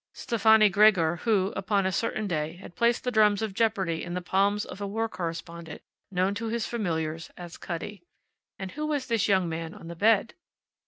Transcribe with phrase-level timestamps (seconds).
[0.15, 4.19] Stefani Gregor, who, upon a certain day, had placed the drums of jeopardy in the
[4.23, 8.01] palms of a war correspondent known to his familiars as Cutty.
[8.57, 10.33] And who was this young man on the bed?